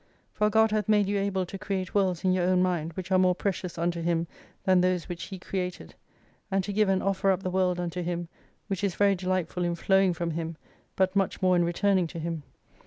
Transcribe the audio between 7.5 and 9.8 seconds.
world unto Him, which is very delightful in